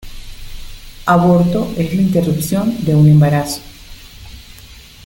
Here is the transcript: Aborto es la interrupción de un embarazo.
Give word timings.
Aborto 1.05 1.71
es 1.77 1.93
la 1.93 2.01
interrupción 2.01 2.75
de 2.83 2.95
un 2.95 3.07
embarazo. 3.07 3.61